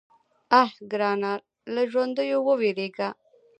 _اه 0.61 0.69
ګرانه! 0.91 1.31
له 1.73 1.81
ژونديو 1.91 2.37
ووېرېږه. 2.43 3.09